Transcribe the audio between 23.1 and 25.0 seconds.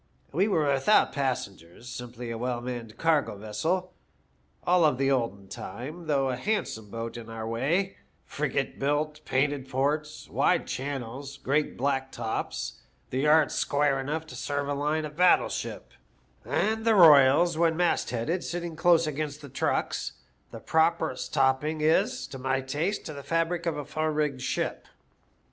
the fabric of a full rigged ship.